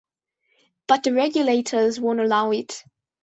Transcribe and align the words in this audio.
But 0.87 1.03
the 1.03 1.13
regulators 1.13 1.99
won't 1.99 2.21
allow 2.21 2.49
it. 2.49 2.83